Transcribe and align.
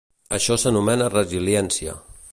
Això 0.37 0.57
s'anomena 0.63 1.11
resiliència. 1.17 1.97